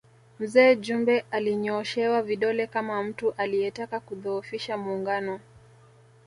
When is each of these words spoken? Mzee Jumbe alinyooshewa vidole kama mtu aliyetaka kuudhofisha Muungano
Mzee 0.39 0.75
Jumbe 0.75 1.25
alinyooshewa 1.31 2.21
vidole 2.21 2.67
kama 2.67 3.03
mtu 3.03 3.31
aliyetaka 3.37 3.99
kuudhofisha 3.99 4.77
Muungano 4.77 5.39